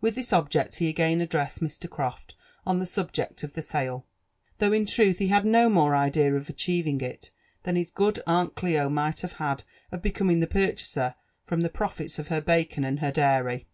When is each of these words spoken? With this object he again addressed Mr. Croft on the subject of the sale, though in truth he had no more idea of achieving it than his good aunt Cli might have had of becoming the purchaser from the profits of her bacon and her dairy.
With 0.00 0.14
this 0.14 0.32
object 0.32 0.76
he 0.76 0.88
again 0.88 1.20
addressed 1.20 1.60
Mr. 1.60 1.90
Croft 1.90 2.34
on 2.64 2.78
the 2.78 2.86
subject 2.86 3.42
of 3.44 3.52
the 3.52 3.60
sale, 3.60 4.06
though 4.60 4.72
in 4.72 4.86
truth 4.86 5.18
he 5.18 5.28
had 5.28 5.44
no 5.44 5.68
more 5.68 5.94
idea 5.94 6.34
of 6.34 6.48
achieving 6.48 7.02
it 7.02 7.32
than 7.64 7.76
his 7.76 7.90
good 7.90 8.18
aunt 8.26 8.54
Cli 8.54 8.80
might 8.88 9.20
have 9.20 9.34
had 9.34 9.64
of 9.92 10.00
becoming 10.00 10.40
the 10.40 10.46
purchaser 10.46 11.16
from 11.44 11.60
the 11.60 11.68
profits 11.68 12.18
of 12.18 12.28
her 12.28 12.40
bacon 12.40 12.82
and 12.82 13.00
her 13.00 13.12
dairy. 13.12 13.66